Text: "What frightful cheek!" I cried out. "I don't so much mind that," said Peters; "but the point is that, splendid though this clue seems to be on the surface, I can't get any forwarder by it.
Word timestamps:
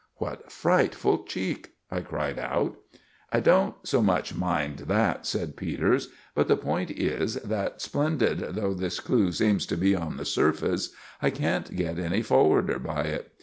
"What 0.15 0.51
frightful 0.51 1.25
cheek!" 1.25 1.73
I 1.91 1.99
cried 2.01 2.39
out. 2.39 2.75
"I 3.31 3.39
don't 3.39 3.75
so 3.83 4.01
much 4.01 4.33
mind 4.33 4.79
that," 4.87 5.27
said 5.27 5.55
Peters; 5.55 6.09
"but 6.33 6.47
the 6.47 6.57
point 6.57 6.89
is 6.89 7.35
that, 7.35 7.83
splendid 7.83 8.39
though 8.55 8.73
this 8.73 8.99
clue 8.99 9.31
seems 9.31 9.67
to 9.67 9.77
be 9.77 9.93
on 9.95 10.17
the 10.17 10.25
surface, 10.25 10.89
I 11.21 11.29
can't 11.29 11.75
get 11.75 11.99
any 11.99 12.23
forwarder 12.23 12.79
by 12.79 13.03
it. 13.03 13.31